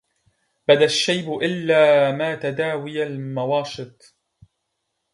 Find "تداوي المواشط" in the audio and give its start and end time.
2.35-4.15